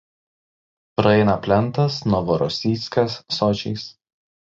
Praeina 0.99 1.35
plentas 1.47 1.97
Novorosijskas–Sočis. 2.13 3.85